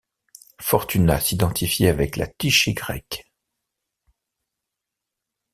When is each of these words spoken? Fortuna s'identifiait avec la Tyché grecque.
Fortuna 0.59 1.19
s'identifiait 1.19 1.87
avec 1.87 2.17
la 2.17 2.25
Tyché 2.25 2.73
grecque. 2.73 3.29